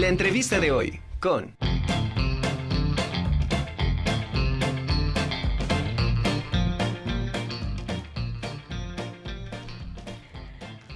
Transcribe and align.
La 0.00 0.08
entrevista 0.08 0.58
de 0.58 0.70
hoy 0.70 0.98
con... 1.20 1.54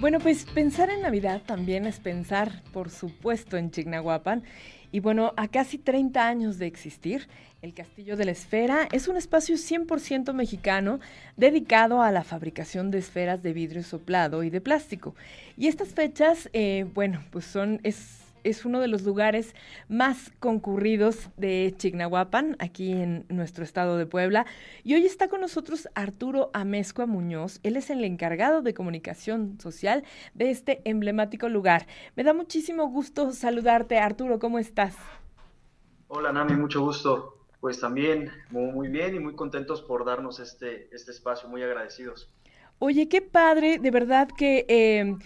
Bueno, 0.00 0.20
pues 0.20 0.46
pensar 0.46 0.88
en 0.88 1.02
Navidad 1.02 1.42
también 1.44 1.84
es 1.84 2.00
pensar, 2.00 2.62
por 2.72 2.88
supuesto, 2.88 3.58
en 3.58 3.70
Chignahuapan. 3.70 4.42
Y 4.90 5.00
bueno, 5.00 5.34
a 5.36 5.48
casi 5.48 5.76
30 5.76 6.26
años 6.26 6.56
de 6.56 6.66
existir, 6.66 7.28
el 7.60 7.74
Castillo 7.74 8.16
de 8.16 8.24
la 8.24 8.30
Esfera 8.30 8.88
es 8.90 9.06
un 9.06 9.18
espacio 9.18 9.56
100% 9.56 10.32
mexicano 10.32 10.98
dedicado 11.36 12.00
a 12.00 12.10
la 12.10 12.24
fabricación 12.24 12.90
de 12.90 13.00
esferas 13.00 13.42
de 13.42 13.52
vidrio 13.52 13.82
soplado 13.82 14.42
y 14.44 14.48
de 14.48 14.62
plástico. 14.62 15.14
Y 15.58 15.68
estas 15.68 15.88
fechas, 15.88 16.48
eh, 16.54 16.86
bueno, 16.94 17.22
pues 17.30 17.44
son, 17.44 17.80
es 17.82 18.23
es 18.44 18.64
uno 18.64 18.80
de 18.80 18.88
los 18.88 19.02
lugares 19.02 19.54
más 19.88 20.30
concurridos 20.38 21.30
de 21.36 21.74
Chignahuapan, 21.76 22.56
aquí 22.60 22.92
en 22.92 23.26
nuestro 23.28 23.64
estado 23.64 23.96
de 23.96 24.06
Puebla. 24.06 24.46
Y 24.84 24.94
hoy 24.94 25.06
está 25.06 25.28
con 25.28 25.40
nosotros 25.40 25.88
Arturo 25.94 26.50
Amezcua 26.52 27.06
Muñoz. 27.06 27.58
Él 27.62 27.76
es 27.76 27.90
el 27.90 28.04
encargado 28.04 28.62
de 28.62 28.74
comunicación 28.74 29.58
social 29.60 30.04
de 30.34 30.50
este 30.50 30.82
emblemático 30.84 31.48
lugar. 31.48 31.86
Me 32.14 32.22
da 32.22 32.32
muchísimo 32.32 32.88
gusto 32.88 33.32
saludarte, 33.32 33.98
Arturo. 33.98 34.38
¿Cómo 34.38 34.58
estás? 34.58 34.96
Hola, 36.08 36.32
Nami, 36.32 36.54
mucho 36.54 36.82
gusto. 36.82 37.38
Pues 37.60 37.80
también 37.80 38.30
muy, 38.50 38.88
bien 38.88 39.14
y 39.14 39.20
muy 39.20 39.34
contentos 39.34 39.80
por 39.80 40.04
darnos 40.04 40.38
este, 40.38 40.94
este 40.94 41.12
espacio, 41.12 41.48
muy 41.48 41.62
agradecidos. 41.62 42.30
Oye, 42.78 43.08
qué 43.08 43.22
padre, 43.22 43.78
de 43.78 43.90
verdad 43.90 44.28
que 44.28 44.66
eh, 44.68 45.16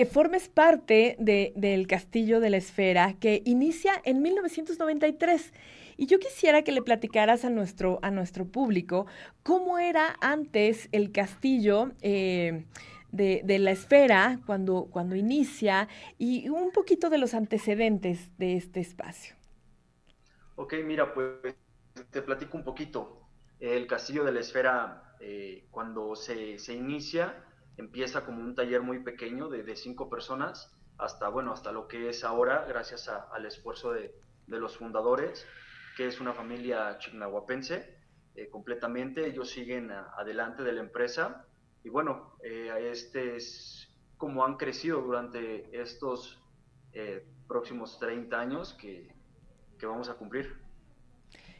que 0.00 0.06
formes 0.06 0.48
parte 0.48 1.14
de, 1.18 1.52
del 1.56 1.86
Castillo 1.86 2.40
de 2.40 2.48
la 2.48 2.56
Esfera, 2.56 3.16
que 3.20 3.42
inicia 3.44 3.92
en 4.04 4.22
1993. 4.22 5.52
Y 5.98 6.06
yo 6.06 6.18
quisiera 6.18 6.62
que 6.62 6.72
le 6.72 6.80
platicaras 6.80 7.44
a 7.44 7.50
nuestro, 7.50 7.98
a 8.00 8.10
nuestro 8.10 8.46
público 8.46 9.04
cómo 9.42 9.78
era 9.78 10.16
antes 10.22 10.88
el 10.92 11.12
castillo 11.12 11.92
eh, 12.00 12.64
de, 13.12 13.58
la 13.58 13.72
esfera 13.72 14.40
cuando, 14.46 14.88
cuando 14.90 15.16
inicia 15.16 15.86
y 16.16 16.48
un 16.48 16.70
poquito 16.70 17.10
de 17.10 17.18
los 17.18 17.34
antecedentes 17.34 18.30
de 18.38 18.56
este 18.56 18.80
espacio. 18.80 19.36
Ok, 20.56 20.76
mira, 20.82 21.12
pues 21.12 21.54
te 22.10 22.22
platico 22.22 22.56
un 22.56 22.64
poquito. 22.64 23.20
El 23.58 23.86
castillo 23.86 24.24
de 24.24 24.32
la 24.32 24.40
esfera, 24.40 25.14
eh, 25.20 25.66
cuando 25.70 26.16
se, 26.16 26.58
se 26.58 26.72
inicia, 26.72 27.44
empieza 27.80 28.24
como 28.24 28.40
un 28.40 28.54
taller 28.54 28.82
muy 28.82 29.00
pequeño 29.00 29.48
de, 29.48 29.74
cinco 29.76 30.08
personas 30.08 30.72
hasta, 30.98 31.28
bueno, 31.28 31.52
hasta 31.52 31.72
lo 31.72 31.88
que 31.88 32.08
es 32.08 32.24
ahora, 32.24 32.64
gracias 32.68 33.08
al 33.08 33.46
esfuerzo 33.46 33.92
de, 33.92 34.14
los 34.46 34.76
fundadores, 34.76 35.46
que 35.96 36.06
es 36.06 36.20
una 36.20 36.32
familia 36.32 36.98
chignahuapense 36.98 37.96
eh, 38.34 38.48
completamente. 38.48 39.26
Ellos 39.26 39.48
siguen 39.48 39.92
adelante 39.92 40.64
de 40.64 40.72
la 40.72 40.80
empresa 40.80 41.46
y 41.84 41.88
bueno, 41.88 42.36
eh, 42.42 42.90
este 42.90 43.36
es 43.36 43.88
como 44.16 44.44
han 44.44 44.56
crecido 44.56 45.00
durante 45.00 45.80
estos 45.80 46.42
eh, 46.92 47.24
próximos 47.46 47.98
30 47.98 48.38
años 48.38 48.74
que, 48.74 49.14
vamos 49.82 50.08
a 50.08 50.14
cumplir. 50.14 50.58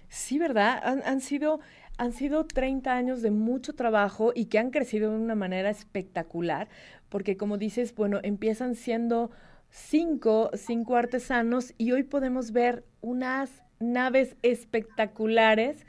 Sí, 0.08 0.38
¿verdad? 0.38 0.80
Han, 0.84 1.02
han 1.04 1.20
sido 1.20 1.60
han 2.00 2.14
sido 2.14 2.46
30 2.46 2.94
años 2.94 3.20
de 3.20 3.30
mucho 3.30 3.74
trabajo 3.74 4.32
y 4.34 4.46
que 4.46 4.58
han 4.58 4.70
crecido 4.70 5.10
de 5.10 5.18
una 5.18 5.34
manera 5.34 5.68
espectacular, 5.68 6.70
porque 7.10 7.36
como 7.36 7.58
dices, 7.58 7.94
bueno, 7.94 8.20
empiezan 8.22 8.74
siendo 8.74 9.30
cinco, 9.68 10.50
cinco 10.54 10.96
artesanos 10.96 11.74
y 11.76 11.92
hoy 11.92 12.04
podemos 12.04 12.52
ver 12.52 12.86
unas 13.02 13.62
naves 13.80 14.34
espectaculares. 14.40 15.84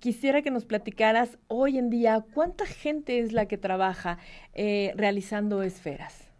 Quisiera 0.00 0.40
que 0.40 0.50
nos 0.50 0.64
platicaras 0.64 1.38
hoy 1.48 1.76
en 1.76 1.90
día 1.90 2.24
cuánta 2.32 2.64
gente 2.64 3.18
es 3.18 3.34
la 3.34 3.44
que 3.46 3.58
trabaja 3.58 4.16
eh, 4.54 4.94
realizando 4.96 5.62
esferas. 5.62 6.32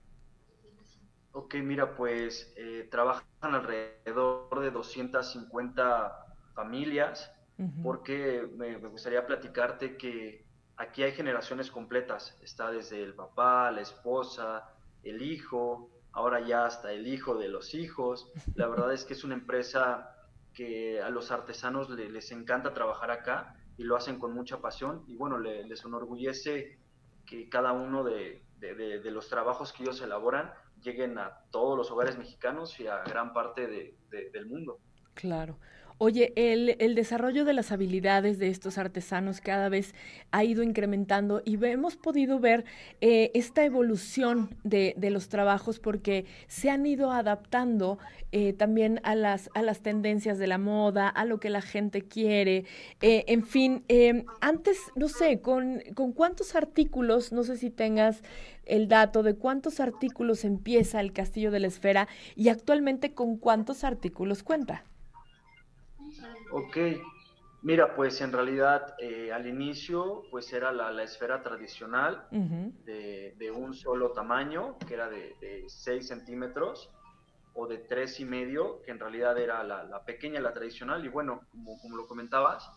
Ok, 1.32 1.56
mira, 1.56 1.96
pues 1.96 2.50
eh, 2.56 2.88
trabajan 2.90 3.26
alrededor 3.42 4.60
de 4.60 4.70
250 4.70 6.34
familias 6.54 7.30
porque 7.82 8.48
me, 8.56 8.76
gustaría 8.76 9.26
platicarte 9.26 9.96
que 9.96 10.44
aquí 10.76 11.02
hay 11.02 11.12
generaciones 11.12 11.70
completas. 11.70 12.38
Está 12.42 12.70
desde 12.70 13.02
el 13.02 13.14
papá, 13.14 13.70
la 13.70 13.80
esposa, 13.80 14.70
el 15.02 15.22
hijo, 15.22 15.90
ahora 16.12 16.40
ya 16.40 16.66
hasta 16.66 16.92
el 16.92 17.06
hijo 17.06 17.36
de 17.36 17.48
los 17.48 17.74
hijos. 17.74 18.30
La 18.54 18.66
verdad 18.68 18.92
es 18.92 19.04
que 19.04 19.14
es 19.14 19.24
una 19.24 19.34
empresa 19.34 20.16
que 20.54 21.00
a 21.00 21.10
los 21.10 21.30
artesanos 21.30 21.90
les 21.90 22.30
encanta 22.30 22.74
trabajar 22.74 23.10
acá 23.10 23.56
y 23.76 23.84
lo 23.84 23.96
hacen 23.96 24.18
con 24.18 24.34
mucha 24.34 24.60
pasión 24.60 25.02
y 25.06 25.16
bueno, 25.16 25.38
les 25.38 25.84
enorgullece 25.84 26.78
que 27.26 27.48
cada 27.48 27.72
uno 27.72 28.04
de, 28.04 28.42
los 29.04 29.28
trabajos 29.28 29.72
que 29.72 29.82
ellos 29.84 30.00
elaboran 30.02 30.52
lleguen 30.82 31.18
a 31.18 31.44
todos 31.50 31.76
los 31.76 31.90
hogares 31.90 32.18
mexicanos 32.18 32.78
y 32.80 32.86
a 32.86 33.02
gran 33.04 33.32
parte 33.32 33.96
del 34.10 34.46
mundo. 34.46 34.78
Claro. 35.14 35.58
Oye, 36.04 36.32
el, 36.34 36.96
desarrollo 36.96 37.44
de 37.44 37.52
las 37.52 37.70
habilidades 37.70 38.40
de 38.40 38.48
estos 38.48 38.76
artesanos 38.76 39.40
cada 39.40 39.68
vez 39.68 39.94
ha 40.32 40.42
ido 40.42 40.64
incrementando 40.64 41.42
y 41.44 41.64
hemos 41.64 41.94
podido 41.94 42.40
ver 42.40 42.64
eh, 43.00 43.30
esta 43.34 43.64
evolución 43.64 44.50
de, 44.64 44.96
los 45.12 45.28
trabajos 45.28 45.78
porque 45.78 46.24
se 46.48 46.70
han 46.70 46.86
ido 46.86 47.12
adaptando 47.12 48.00
eh, 48.32 48.52
también 48.52 48.98
a 49.04 49.14
las, 49.14 49.48
a 49.54 49.62
las 49.62 49.78
tendencias 49.78 50.40
de 50.40 50.48
la 50.48 50.58
moda, 50.58 51.08
a 51.08 51.24
lo 51.24 51.38
que 51.38 51.50
la 51.50 51.62
gente 51.62 52.02
quiere. 52.02 52.64
Eh, 53.00 53.22
en 53.28 53.46
fin, 53.46 53.84
antes, 54.40 54.78
no 54.96 55.06
sé, 55.08 55.38
con, 55.38 55.84
con 55.94 56.10
cuántos 56.10 56.56
artículos, 56.56 57.30
no 57.30 57.44
sé 57.44 57.56
si 57.56 57.70
tengas 57.70 58.24
el 58.66 58.88
dato 58.88 59.22
de 59.22 59.36
cuántos 59.36 59.78
artículos 59.78 60.44
empieza 60.44 60.98
el 60.98 61.12
Castillo 61.12 61.52
de 61.52 61.60
la 61.60 61.68
Esfera 61.68 62.08
y 62.34 62.48
actualmente 62.48 63.14
con 63.14 63.36
cuántos 63.36 63.84
artículos 63.84 64.42
cuenta. 64.42 64.82
Ok, 66.54 66.76
mira, 67.62 67.94
pues 67.94 68.20
en 68.20 68.30
realidad 68.30 68.94
eh, 68.98 69.32
al 69.32 69.46
inicio 69.46 70.24
pues 70.30 70.52
era 70.52 70.70
la, 70.70 71.02
esfera 71.02 71.42
tradicional 71.42 72.28
de, 72.30 73.50
un 73.56 73.72
solo 73.72 74.12
tamaño, 74.12 74.76
que 74.86 74.92
era 74.92 75.08
de, 75.08 75.64
6 75.66 76.06
centímetros, 76.06 76.90
o 77.54 77.66
de 77.66 77.78
tres 77.78 78.20
y 78.20 78.26
medio, 78.26 78.82
que 78.82 78.90
en 78.90 78.98
realidad 78.98 79.38
era 79.38 79.64
la, 79.64 80.04
pequeña, 80.04 80.40
la 80.40 80.52
tradicional, 80.52 81.02
y 81.06 81.08
bueno, 81.08 81.40
como, 81.50 81.96
lo 81.96 82.06
comentabas, 82.06 82.70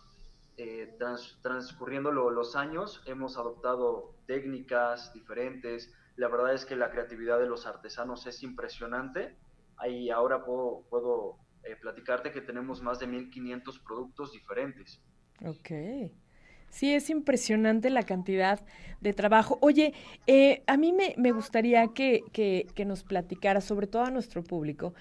eh, 0.55 0.97
transcurriendo 1.41 2.13
los 2.13 2.55
años 2.55 3.03
hemos 3.07 3.37
adoptado 3.37 4.15
técnicas 4.25 5.13
diferentes, 5.13 5.93
la 6.15 6.29
verdad 6.29 6.53
es 6.53 6.65
que 6.65 6.77
la 6.77 6.91
creatividad 6.91 7.39
de 7.39 7.47
los 7.47 7.67
artesanos 7.67 8.25
es 8.25 8.41
impresionante, 8.41 9.35
ahí 9.77 10.09
ahora 10.09 10.45
puedo, 10.45 10.83
puedo 10.89 11.44
eh, 11.65 11.75
platicarte 11.75 12.31
que 12.31 12.41
tenemos 12.41 12.81
más 12.81 12.99
de 12.99 13.07
1500 13.07 13.79
productos 13.79 14.31
diferentes. 14.31 15.01
Ok. 15.43 15.71
Sí, 16.69 16.93
es 16.93 17.09
impresionante 17.09 17.89
la 17.89 18.03
cantidad 18.03 18.59
de 18.99 19.13
trabajo. 19.13 19.57
Oye, 19.61 19.93
eh, 20.27 20.61
a 20.67 20.77
mí 20.77 20.91
me, 20.91 21.15
me 21.17 21.31
gustaría 21.31 21.87
que, 21.87 22.21
que, 22.33 22.67
que, 22.75 22.85
nos 22.85 23.03
platicara, 23.03 23.61
sobre 23.61 23.87
todo 23.87 24.03
a 24.03 24.11
nuestro 24.11 24.43
público. 24.43 24.93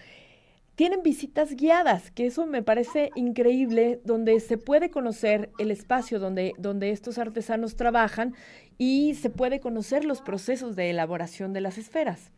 Tienen 0.76 1.02
visitas 1.02 1.54
guiadas, 1.54 2.10
que 2.10 2.26
eso 2.26 2.46
me 2.46 2.62
parece 2.62 3.10
increíble, 3.14 4.00
donde 4.04 4.38
se 4.40 4.58
puede 4.58 4.90
conocer 4.90 5.50
el 5.58 5.70
espacio 5.70 6.18
donde, 6.18 6.52
donde 6.58 6.90
estos 6.90 7.18
artesanos 7.18 7.76
trabajan 7.76 8.34
y 8.78 9.14
se 9.14 9.30
puede 9.30 9.60
conocer 9.60 10.04
los 10.04 10.20
procesos 10.20 10.74
de 10.76 10.90
elaboración 10.90 11.52
de 11.52 11.60
las 11.60 11.78
esferas. 11.78 12.32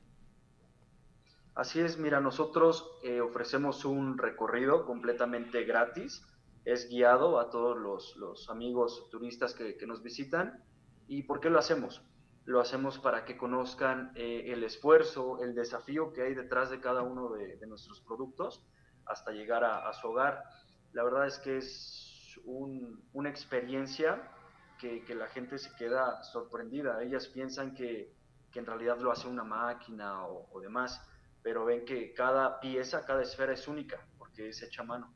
Así 1.57 1.81
es, 1.81 1.97
mira, 1.97 2.21
nosotros 2.21 2.87
eh, 3.03 3.23
ofrecemos 3.23 3.87
un 3.87 4.19
recorrido 4.19 4.85
completamente 4.85 5.65
gratis, 5.65 6.23
es 6.67 6.87
guiado 6.91 7.41
a 7.41 7.49
todos 7.49 8.15
los, 8.15 8.51
amigos 8.51 9.09
turistas 9.11 9.55
que, 9.55 9.75
nos 9.87 10.03
visitan. 10.03 10.63
¿Y 11.09 11.23
por 11.23 11.41
qué 11.41 11.49
lo 11.49 11.59
hacemos? 11.59 12.03
Lo 12.45 12.61
hacemos 12.61 12.99
para 12.99 13.25
que 13.25 13.39
conozcan 13.39 14.13
eh, 14.17 14.53
el 14.53 14.65
esfuerzo, 14.65 15.43
el 15.43 15.55
desafío 15.55 16.13
que 16.13 16.25
hay 16.25 16.35
detrás 16.35 16.69
de 16.69 16.79
cada 16.79 17.01
uno 17.01 17.31
de, 17.31 17.67
nuestros 17.67 18.03
productos 18.03 18.63
hasta 19.07 19.31
llegar 19.31 19.65
a, 19.65 19.91
su 19.95 20.09
hogar. 20.09 20.45
La 20.93 21.05
verdad 21.05 21.27
es 21.27 21.39
que 21.39 21.57
es 21.57 22.39
una 22.45 23.31
experiencia 23.31 24.31
que, 24.79 25.03
la 25.15 25.29
gente 25.29 25.57
se 25.57 25.75
queda 25.77 26.23
sorprendida. 26.23 27.03
Ellas 27.03 27.29
piensan 27.29 27.73
que, 27.73 28.15
en 28.53 28.65
realidad 28.65 28.99
lo 29.01 29.13
hace 29.13 29.29
una 29.29 29.45
máquina 29.45 30.25
o, 30.27 30.49
o 30.51 30.61
demás 30.61 30.99
pero 31.47 31.65
ven 31.65 31.85
que 31.85 32.13
cada 32.13 32.59
pieza, 32.59 33.05
cada 33.05 33.23
esfera 33.23 33.53
es 33.53 33.69
única, 33.69 34.05
porque 34.19 34.49
es 34.49 34.61
hecha 34.65 34.83
a 34.83 34.85
mano. 34.85 35.15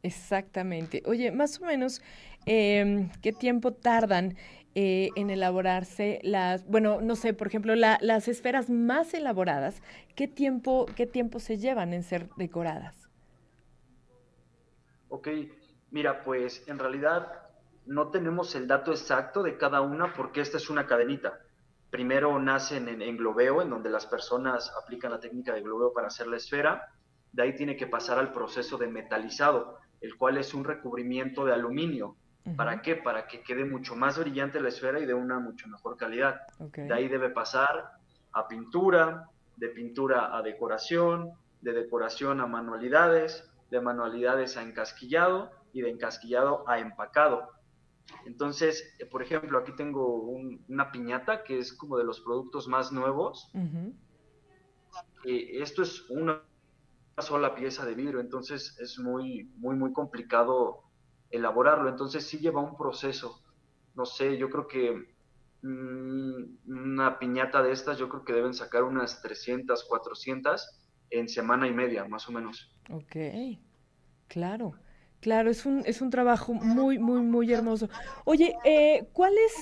Exactamente. 0.00 1.02
Oye, 1.06 1.32
más 1.32 1.60
o 1.60 1.64
menos, 1.64 2.02
em, 2.46 3.10
¿qué 3.20 3.32
tiempo 3.32 3.72
tardan 3.72 4.36
eh, 4.76 5.08
en 5.16 5.30
elaborarse 5.30 6.20
las, 6.22 6.64
bueno, 6.68 7.00
no 7.00 7.16
sé, 7.16 7.34
por 7.34 7.48
ejemplo, 7.48 7.74
las 7.74 8.28
esferas 8.28 8.70
más 8.70 9.12
elaboradas, 9.12 9.82
¿qué 10.14 10.28
tiempo, 10.28 10.86
¿qué 10.94 11.04
tiempo 11.04 11.40
se 11.40 11.58
llevan 11.58 11.94
en 11.94 12.04
ser 12.04 12.28
decoradas? 12.36 13.08
Ok, 15.08 15.26
mira, 15.90 16.22
pues 16.22 16.62
en 16.68 16.78
realidad 16.78 17.26
no 17.86 18.12
tenemos 18.12 18.54
el 18.54 18.68
dato 18.68 18.92
exacto 18.92 19.42
de 19.42 19.58
cada 19.58 19.80
una 19.80 20.12
porque 20.12 20.40
esta 20.40 20.58
es 20.58 20.70
una 20.70 20.86
cadenita. 20.86 21.43
Primero 21.94 22.36
nacen 22.40 22.88
en, 22.88 23.02
en 23.02 23.16
globeo, 23.16 23.62
en 23.62 23.70
donde 23.70 23.88
las 23.88 24.04
personas 24.04 24.72
aplican 24.82 25.12
la 25.12 25.20
técnica 25.20 25.54
de 25.54 25.62
globeo 25.62 25.92
para 25.92 26.08
hacer 26.08 26.26
la 26.26 26.38
esfera. 26.38 26.88
De 27.30 27.44
ahí 27.44 27.54
tiene 27.54 27.76
que 27.76 27.86
pasar 27.86 28.18
al 28.18 28.32
proceso 28.32 28.76
de 28.76 28.88
metalizado 28.88 29.78
el 30.04 30.16
cual 30.18 30.36
es 30.36 30.52
un 30.52 30.64
recubrimiento 30.64 31.46
de 31.46 31.54
aluminio. 31.54 32.16
¿Para 32.56 32.82
qué? 32.82 32.94
Para 32.94 33.26
que 33.26 33.42
quede 33.42 33.64
mucho 33.64 33.96
más 33.96 34.18
brillante 34.18 34.60
la 34.60 34.68
esfera 34.68 35.00
y 35.00 35.06
de 35.06 35.14
una 35.14 35.38
mucho 35.38 35.66
mejor 35.66 35.96
calidad. 35.96 36.42
De 36.58 36.92
ahí 36.92 37.08
debe 37.08 37.30
pasar 37.30 37.92
a 38.32 38.46
pintura, 38.46 39.30
de 39.56 39.68
pintura 39.68 40.36
a 40.36 40.42
decoración, 40.42 41.32
de 41.62 41.72
decoración 41.72 42.42
a 42.42 42.46
manualidades, 42.46 43.50
de 43.70 43.80
manualidades 43.80 44.58
a 44.58 44.62
encasquillado 44.62 45.52
y 45.72 45.80
de 45.80 45.88
encasquillado 45.88 46.68
a 46.68 46.80
empacado. 46.80 47.48
Entonces, 48.26 48.94
eh, 48.98 49.06
por 49.06 49.22
ejemplo, 49.22 49.58
aquí 49.58 49.72
tengo 49.72 50.16
una 50.68 50.90
piñata 50.90 51.44
que 51.44 51.58
es 51.58 51.72
como 51.72 51.98
de 51.98 52.04
los 52.04 52.20
productos 52.20 52.68
más 52.68 52.92
nuevos. 52.92 53.50
Eh, 55.24 55.62
esto 55.62 55.82
es 55.82 56.08
una 56.10 56.42
sola 57.18 57.54
pieza 57.54 57.84
de 57.86 57.94
vidrio, 57.94 58.20
entonces 58.20 58.76
es 58.80 58.98
muy, 58.98 59.44
muy, 59.56 59.76
muy 59.76 59.92
complicado 59.92 60.84
elaborarlo. 61.30 61.88
Entonces 61.88 62.26
sí 62.26 62.38
lleva 62.38 62.60
un 62.60 62.76
proceso. 62.76 63.42
No 63.94 64.04
sé, 64.04 64.36
yo 64.36 64.50
creo 64.50 64.66
que 64.66 65.16
mm, 65.62 66.68
una 66.68 67.18
piñata 67.18 67.62
de 67.62 67.72
estas, 67.72 67.98
yo 67.98 68.08
creo 68.08 68.24
que 68.24 68.32
deben 68.32 68.54
sacar 68.54 68.82
unas 68.84 69.22
300, 69.22 69.84
400 69.84 70.80
en 71.10 71.28
semana 71.28 71.66
y 71.68 71.72
media, 71.72 72.04
más 72.06 72.28
o 72.28 72.32
menos. 72.32 72.74
Ok, 72.90 73.16
claro. 74.28 74.74
Claro, 75.24 75.48
es 75.48 75.64
un, 75.64 75.82
es 75.86 76.02
un 76.02 76.10
trabajo 76.10 76.52
muy, 76.52 76.98
muy, 76.98 77.22
muy 77.22 77.50
hermoso. 77.50 77.88
Oye, 78.26 78.54
eh, 78.62 79.08
¿cuál 79.14 79.32
es? 79.32 79.54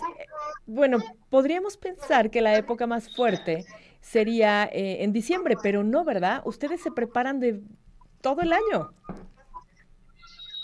Bueno, 0.66 0.98
podríamos 1.30 1.76
pensar 1.76 2.32
que 2.32 2.40
la 2.40 2.56
época 2.56 2.88
más 2.88 3.14
fuerte 3.14 3.64
sería 4.00 4.64
eh, 4.64 5.04
en 5.04 5.12
diciembre, 5.12 5.54
pero 5.62 5.84
no, 5.84 6.04
¿verdad? 6.04 6.42
Ustedes 6.46 6.82
se 6.82 6.90
preparan 6.90 7.38
de 7.38 7.60
todo 8.20 8.40
el 8.40 8.52
año. 8.52 8.90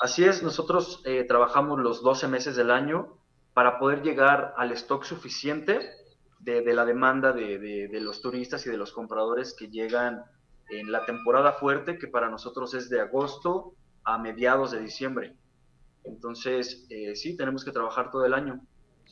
Así 0.00 0.24
es, 0.24 0.42
nosotros 0.42 1.00
eh, 1.04 1.22
trabajamos 1.22 1.78
los 1.78 2.02
12 2.02 2.26
meses 2.26 2.56
del 2.56 2.72
año 2.72 3.20
para 3.54 3.78
poder 3.78 4.02
llegar 4.02 4.52
al 4.56 4.72
stock 4.72 5.04
suficiente 5.04 5.92
de, 6.40 6.74
la 6.74 6.84
demanda 6.84 7.32
de, 7.32 7.60
de, 7.60 8.00
los 8.00 8.20
turistas 8.20 8.66
y 8.66 8.70
de 8.70 8.76
los 8.76 8.90
compradores 8.90 9.54
que 9.56 9.68
llegan 9.68 10.24
en 10.70 10.90
la 10.90 11.06
temporada 11.06 11.52
fuerte, 11.52 11.98
que 11.98 12.08
para 12.08 12.28
nosotros 12.28 12.74
es 12.74 12.90
de 12.90 13.00
agosto 13.00 13.74
a 14.08 14.16
mediados 14.16 14.70
de 14.70 14.80
diciembre. 14.80 15.36
Entonces, 16.04 16.86
eh, 16.88 17.14
sí, 17.14 17.36
tenemos 17.36 17.62
que 17.62 17.72
trabajar 17.72 18.10
todo 18.10 18.24
el 18.24 18.32
año. 18.32 18.60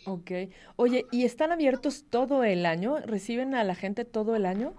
Ok. 0.06 0.30
Oye, 0.76 1.04
¿y 1.10 1.26
están 1.26 1.52
abiertos 1.52 2.06
todo 2.08 2.44
el 2.44 2.64
año? 2.64 2.96
¿Reciben 3.04 3.54
a 3.54 3.62
la 3.62 3.74
gente 3.74 4.06
todo 4.06 4.36
el 4.36 4.46
año? 4.46 4.74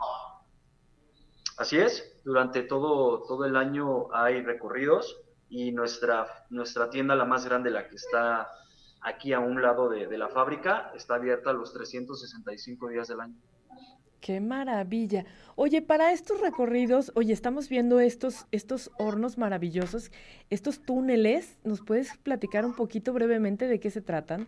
Así 1.57 1.77
es, 1.77 2.19
durante 2.23 2.63
todo, 2.63 3.23
todo 3.27 3.45
el 3.45 3.55
año 3.55 4.11
hay 4.11 4.41
recorridos 4.41 5.21
y 5.49 5.71
nuestra, 5.71 6.45
nuestra 6.49 6.89
tienda, 6.89 7.15
la 7.15 7.25
más 7.25 7.45
grande, 7.45 7.69
la 7.69 7.87
que 7.87 7.95
está 7.95 8.49
aquí 9.01 9.33
a 9.33 9.39
un 9.39 9.61
lado 9.61 9.87
de, 9.87 10.07
de 10.07 10.17
la 10.17 10.29
fábrica, 10.29 10.91
está 10.95 11.15
abierta 11.15 11.53
los 11.53 11.73
365 11.73 12.89
días 12.89 13.07
del 13.07 13.21
año. 13.21 13.35
Qué 14.21 14.41
maravilla. 14.41 15.25
Oye, 15.55 15.81
para 15.81 16.11
estos 16.11 16.41
recorridos, 16.41 17.11
oye, 17.15 17.33
estamos 17.33 17.69
viendo 17.69 17.99
estos, 17.99 18.47
estos 18.51 18.91
hornos 18.97 19.37
maravillosos, 19.37 20.11
estos 20.49 20.81
túneles. 20.81 21.57
¿Nos 21.63 21.81
puedes 21.81 22.17
platicar 22.17 22.65
un 22.65 22.75
poquito 22.75 23.13
brevemente 23.13 23.67
de 23.67 23.79
qué 23.79 23.91
se 23.91 24.01
tratan? 24.01 24.47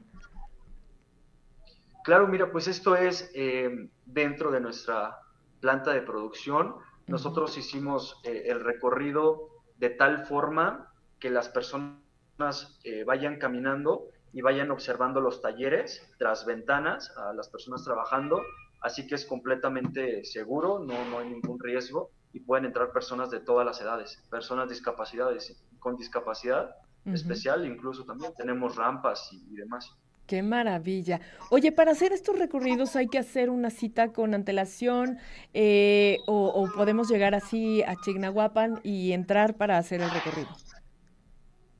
Claro, 2.04 2.28
mira, 2.28 2.52
pues 2.52 2.68
esto 2.68 2.96
es 2.96 3.30
eh, 3.36 3.90
dentro 4.06 4.52
de 4.52 4.60
nuestra 4.60 5.20
planta 5.60 5.94
de 5.94 6.02
producción. 6.02 6.76
Nosotros 7.08 7.58
hicimos 7.58 8.20
eh, 8.24 8.44
el 8.48 8.64
recorrido 8.64 9.50
de 9.78 9.90
tal 9.92 10.26
forma 10.26 10.92
que 11.20 11.30
las 11.30 11.50
personas 11.50 12.80
eh, 12.84 13.04
vayan 13.04 13.38
caminando 13.38 14.08
y 14.32 14.42
vayan 14.42 14.72
observando 14.72 15.22
los 15.22 15.42
talleres 15.42 16.08
tras 16.18 16.46
ventanas 16.46 17.16
a 17.18 17.34
las 17.34 17.50
personas 17.50 17.84
trabajando. 17.84 18.42
Así 18.82 19.08
que 19.08 19.16
es 19.16 19.26
completamente 19.26 20.24
seguro, 20.26 20.80
no, 20.80 21.06
no 21.10 21.20
hay 21.20 21.30
ningún 21.30 21.60
riesgo 21.60 22.12
y 22.32 22.40
pueden 22.40 22.66
entrar 22.66 22.92
personas 22.92 23.30
de 23.30 23.40
todas 23.40 23.66
las 23.66 23.82
edades, 23.82 24.22
personas 24.30 24.70
discapacidades, 24.70 25.62
con 25.80 25.98
discapacidad 25.98 26.76
especial 27.06 27.66
incluso 27.66 28.04
también. 28.06 28.34
Tenemos 28.38 28.76
rampas 28.76 29.30
y 29.32 29.56
demás. 29.56 29.96
Qué 30.28 30.44
maravilla. 30.44 31.20
Oye, 31.50 31.72
para 31.72 31.92
hacer 31.92 32.14
estos 32.14 32.38
recorridos 32.38 32.96
hay 32.96 33.08
que 33.08 33.18
hacer 33.18 33.50
una 33.50 33.72
cita 33.72 34.14
con 34.14 34.36
antelación 34.36 35.18
eh, 35.56 36.18
o, 36.28 36.70
podemos 36.76 37.10
llegar 37.10 37.34
así 37.34 37.82
a 37.82 37.96
Chignahuapan 37.96 38.80
y 38.84 39.14
entrar 39.14 39.58
para 39.58 39.80
hacer 39.80 40.02
el 40.02 40.12
recorrido. 40.12 40.50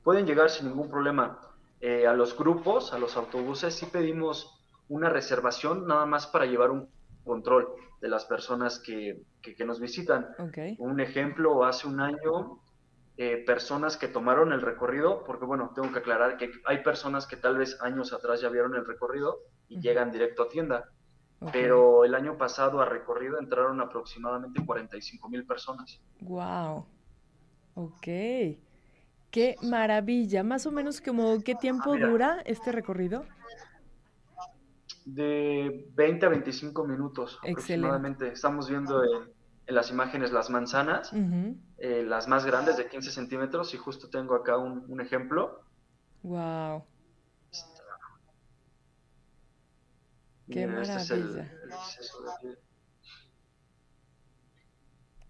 Pueden 0.02 0.26
llegar 0.26 0.50
sin 0.50 0.66
ningún 0.66 0.90
problema. 0.90 1.38
Eh, 1.80 2.08
a 2.08 2.12
los 2.12 2.36
grupos, 2.36 2.92
a 2.92 2.98
los 2.98 3.16
autobuses, 3.16 3.72
sí 3.72 3.86
pedimos 3.86 4.59
una 4.90 5.08
reservación 5.08 5.86
nada 5.86 6.04
más 6.04 6.26
para 6.26 6.46
llevar 6.46 6.70
un 6.70 6.88
control 7.24 7.68
de 8.00 8.08
las 8.08 8.24
personas 8.24 8.80
que, 8.80 9.22
que, 9.40 9.64
nos 9.64 9.78
visitan. 9.78 10.28
Un 10.78 11.00
ejemplo, 11.00 11.64
hace 11.64 11.86
un 11.86 12.00
año 12.00 12.60
eh, 13.16 13.44
personas 13.46 13.96
que 13.96 14.08
tomaron 14.08 14.52
el 14.52 14.60
recorrido, 14.60 15.22
porque 15.24 15.44
bueno, 15.44 15.70
tengo 15.74 15.92
que 15.92 16.00
aclarar 16.00 16.36
que 16.36 16.50
hay 16.64 16.82
personas 16.82 17.26
que 17.26 17.36
tal 17.36 17.56
vez 17.56 17.80
años 17.82 18.12
atrás 18.12 18.40
ya 18.40 18.48
vieron 18.48 18.74
el 18.74 18.84
recorrido 18.84 19.38
y 19.68 19.80
llegan 19.80 20.10
directo 20.10 20.42
a 20.42 20.48
tienda, 20.48 20.88
pero 21.52 22.04
el 22.04 22.14
año 22.14 22.36
pasado 22.36 22.80
a 22.80 22.84
recorrido 22.84 23.38
entraron 23.38 23.80
aproximadamente 23.80 24.64
45 24.64 25.28
mil 25.28 25.46
personas. 25.46 26.00
¡Wow! 26.20 26.86
Ok. 27.74 28.06
Qué 29.30 29.56
maravilla. 29.62 30.42
Más 30.42 30.66
o 30.66 30.72
menos 30.72 31.00
como 31.00 31.40
qué 31.44 31.54
tiempo 31.54 31.92
ah, 31.92 31.98
dura 31.98 32.42
este 32.44 32.72
recorrido? 32.72 33.24
De 35.14 35.86
20 35.94 36.26
a 36.26 36.28
25 36.28 36.86
minutos 36.86 37.38
aproximadamente. 37.42 38.28
Estamos 38.28 38.68
viendo 38.68 39.02
en 39.02 39.40
en 39.70 39.76
las 39.76 39.90
imágenes 39.90 40.32
las 40.32 40.50
manzanas, 40.50 41.12
eh, 41.78 42.02
las 42.04 42.26
más 42.26 42.44
grandes 42.44 42.76
de 42.76 42.88
15 42.88 43.12
centímetros, 43.12 43.72
y 43.72 43.76
justo 43.76 44.10
tengo 44.10 44.34
acá 44.34 44.58
un, 44.58 45.00
ejemplo. 45.00 45.62
Wow. 46.24 46.84
Qué 50.50 50.66
maravilla. 50.66 51.52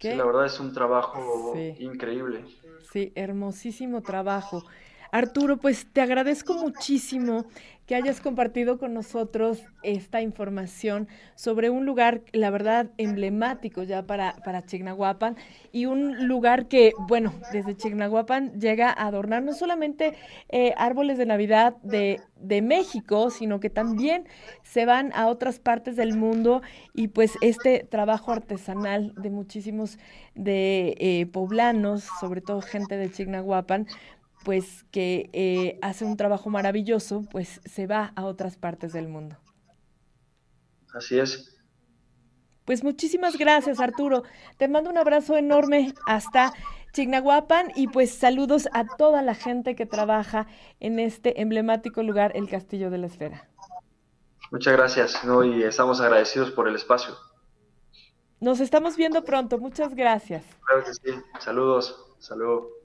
la 0.03 0.25
verdad 0.25 0.47
es 0.47 0.59
un 0.59 0.73
trabajo 0.73 1.55
increíble. 1.79 2.47
Sí, 2.91 3.13
hermosísimo 3.15 4.01
trabajo. 4.01 4.65
Arturo, 5.13 5.57
pues 5.57 5.87
te 5.93 6.01
agradezco 6.01 6.55
muchísimo 6.55 7.47
que 7.91 7.97
hayas 7.97 8.21
compartido 8.21 8.79
con 8.79 8.95
nosotros 8.95 9.65
esta 9.83 10.23
información 10.23 11.09
sobre 11.35 11.71
un 11.71 11.85
lugar, 11.87 12.23
la 12.31 12.51
verdad, 12.51 12.91
emblemático 12.99 13.83
ya 13.83 14.07
para, 14.07 14.37
para 14.45 14.65
Chignahuapan 14.65 15.37
y 15.73 15.87
un 15.87 16.29
lugar 16.29 16.69
que, 16.69 16.93
bueno, 17.09 17.35
desde 17.53 17.77
Chignahuapan 17.77 18.61
llega 18.61 18.91
a 18.91 19.09
adornar 19.09 19.43
no 19.43 19.55
solamente 19.55 20.15
eh, 20.51 20.73
árboles 20.77 21.19
de 21.19 21.27
Navidad 21.27 21.79
de, 21.83 22.21
de 22.37 22.63
México, 22.63 23.31
sino 23.31 23.59
que 23.59 23.71
también 23.71 24.29
se 24.63 24.87
van 24.87 25.11
a 25.13 25.27
otras 25.27 25.59
partes 25.59 25.97
del 25.97 26.17
mundo 26.17 26.63
y 26.95 27.09
pues 27.09 27.33
este 27.41 27.81
trabajo 27.91 28.31
artesanal 28.31 29.13
de 29.17 29.31
muchísimos 29.31 29.99
de 30.37 30.95
eh, 31.01 31.27
poblanos, 31.27 32.07
sobre 32.21 32.41
todo 32.41 32.63
gente 32.63 32.97
de 32.97 33.11
Chignahuapan, 33.11 33.89
pues 34.45 34.85
que 34.91 35.31
eh, 35.33 35.79
hace 35.83 36.05
un 36.05 36.17
trabajo 36.17 36.51
maravilloso, 36.51 37.25
pues 37.31 37.61
se 37.65 37.87
va 37.87 38.13
a 38.17 38.25
otras 38.25 38.57
partes 38.57 38.93
del 38.93 39.09
mundo. 39.09 39.37
Así 40.95 41.19
es. 41.19 41.57
Pues 42.65 42.85
muchísimas 42.85 43.37
gracias, 43.37 43.81
Arturo. 43.81 44.23
Te 44.57 44.69
mando 44.69 44.91
un 44.91 44.99
abrazo 44.99 45.37
enorme 45.37 45.95
hasta 46.07 46.53
Chignahuapan 46.93 47.73
y 47.75 47.89
pues 47.89 48.13
saludos 48.13 48.69
a 48.73 48.85
toda 48.97 49.23
la 49.23 49.35
gente 49.35 49.75
que 49.77 49.87
trabaja 49.87 50.47
en 50.81 50.99
este 50.99 51.41
emblemático 51.41 52.03
lugar, 52.03 52.33
el 52.35 52.49
Castillo 52.49 52.91
de 52.91 52.99
la 52.99 53.07
Esfera. 53.07 53.49
Muchas 54.51 54.77
gracias, 54.77 55.25
¿no? 55.25 55.45
y 55.45 55.63
estamos 55.63 56.01
agradecidos 56.01 56.51
por 56.51 56.67
el 56.67 56.75
espacio. 56.75 57.15
Nos 58.41 58.59
estamos 58.59 58.97
viendo 58.97 59.23
pronto, 59.23 59.59
muchas 59.59 59.95
gracias. 59.95 60.45
Claro 60.67 60.85
que 60.85 60.95
sí, 60.95 61.23
saludos, 61.39 62.15
saludos. 62.19 62.80